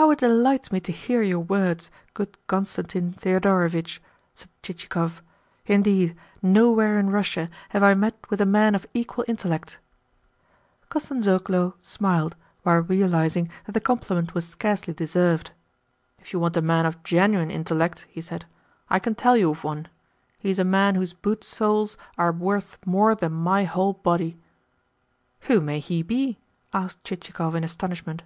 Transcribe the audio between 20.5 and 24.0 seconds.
a man whose boot soles are worth more than my whole